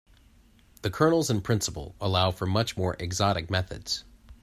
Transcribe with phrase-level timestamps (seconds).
[0.81, 4.03] The kernels in principle allow for much more exotic methods.